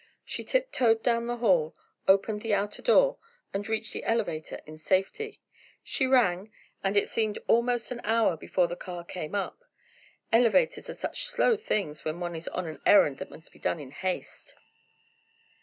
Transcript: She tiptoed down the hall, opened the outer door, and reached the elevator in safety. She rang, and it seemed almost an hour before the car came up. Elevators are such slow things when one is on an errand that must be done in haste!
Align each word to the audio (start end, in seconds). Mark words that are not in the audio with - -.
She 0.25 0.43
tiptoed 0.43 1.03
down 1.03 1.27
the 1.27 1.37
hall, 1.37 1.75
opened 2.07 2.41
the 2.41 2.55
outer 2.55 2.81
door, 2.81 3.19
and 3.53 3.69
reached 3.69 3.93
the 3.93 4.03
elevator 4.03 4.59
in 4.65 4.79
safety. 4.79 5.39
She 5.83 6.07
rang, 6.07 6.51
and 6.83 6.97
it 6.97 7.07
seemed 7.07 7.37
almost 7.45 7.91
an 7.91 8.01
hour 8.03 8.35
before 8.35 8.67
the 8.67 8.75
car 8.75 9.03
came 9.03 9.35
up. 9.35 9.63
Elevators 10.33 10.89
are 10.89 10.95
such 10.95 11.25
slow 11.25 11.55
things 11.55 12.03
when 12.03 12.19
one 12.19 12.35
is 12.35 12.47
on 12.47 12.65
an 12.65 12.81
errand 12.83 13.19
that 13.19 13.29
must 13.29 13.51
be 13.51 13.59
done 13.59 13.79
in 13.79 13.91
haste! 13.91 14.55